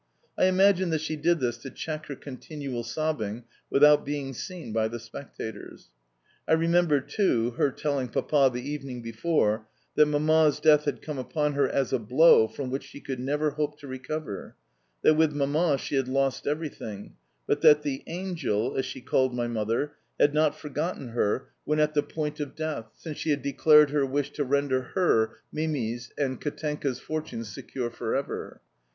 I 0.35 0.45
imagine 0.45 0.89
that 0.89 1.01
she 1.01 1.15
did 1.15 1.39
this 1.39 1.59
to 1.59 1.69
check 1.69 2.07
her 2.07 2.15
continual 2.15 2.83
sobbing 2.83 3.43
without 3.69 4.03
being 4.03 4.33
seen 4.33 4.73
by 4.73 4.87
the 4.87 4.97
spectators. 4.99 5.91
I 6.47 6.53
remember, 6.53 6.99
too, 7.01 7.51
her 7.51 7.69
telling 7.69 8.07
Papa, 8.07 8.49
the 8.51 8.67
evening 8.67 9.03
before, 9.03 9.67
that 9.93 10.07
Mamma's 10.07 10.59
death 10.59 10.85
had 10.85 11.03
come 11.03 11.19
upon 11.19 11.53
her 11.53 11.69
as 11.69 11.93
a 11.93 11.99
blow 11.99 12.47
from 12.47 12.71
which 12.71 12.81
she 12.81 12.99
could 12.99 13.19
never 13.19 13.51
hope 13.51 13.77
to 13.77 13.87
recover; 13.87 14.55
that 15.03 15.13
with 15.13 15.33
Mamma 15.33 15.77
she 15.77 15.93
had 15.93 16.07
lost 16.07 16.47
everything; 16.47 17.13
but 17.45 17.61
that 17.61 17.83
"the 17.83 18.01
angel," 18.07 18.75
as 18.77 18.87
she 18.87 19.01
called 19.01 19.35
my 19.35 19.45
mother, 19.45 19.97
had 20.19 20.33
not 20.33 20.57
forgotten 20.57 21.09
her 21.09 21.49
when 21.63 21.79
at 21.79 21.93
the 21.93 22.01
point 22.01 22.39
of 22.39 22.55
death, 22.55 22.87
since 22.95 23.19
she 23.19 23.29
had 23.29 23.43
declared 23.43 23.91
her 23.91 24.03
wish 24.03 24.31
to 24.31 24.43
render 24.43 24.81
her 24.95 25.37
(Mimi's) 25.51 26.11
and 26.17 26.41
Katenka's 26.41 26.99
fortunes 26.99 27.49
secure 27.49 27.91
for 27.91 28.15
ever. 28.15 28.61